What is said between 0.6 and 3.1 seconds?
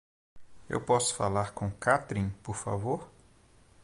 Eu posso falar com Catrin, por favor?